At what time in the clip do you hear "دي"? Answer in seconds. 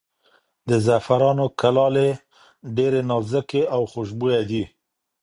4.49-4.63